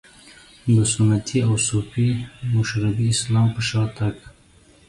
د 0.75 0.77
سنتي 0.93 1.39
او 1.47 1.53
صوفي 1.67 2.07
مشربي 2.53 3.05
اسلام 3.15 3.47
په 3.55 3.61
شا 3.67 3.83
تګ. 3.97 4.15